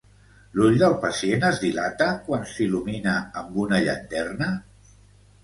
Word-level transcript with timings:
L'ull 0.59 0.77
del 0.83 0.95
pacient 1.03 1.45
es 1.49 1.61
dilata 1.63 2.07
quan 2.31 2.47
s'il·lumina 2.53 3.15
amb 3.43 3.61
una 3.67 3.83
llanterna? 3.87 4.51